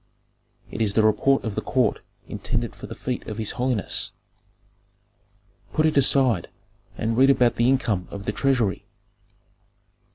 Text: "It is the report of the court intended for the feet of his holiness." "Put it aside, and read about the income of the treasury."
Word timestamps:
"It 0.71 0.81
is 0.81 0.95
the 0.95 1.03
report 1.03 1.43
of 1.43 1.53
the 1.53 1.61
court 1.61 2.01
intended 2.27 2.75
for 2.75 2.87
the 2.87 2.95
feet 2.95 3.27
of 3.27 3.37
his 3.37 3.51
holiness." 3.51 4.13
"Put 5.73 5.85
it 5.85 5.95
aside, 5.95 6.47
and 6.97 7.15
read 7.15 7.29
about 7.29 7.57
the 7.57 7.69
income 7.69 8.07
of 8.09 8.25
the 8.25 8.31
treasury." 8.31 8.87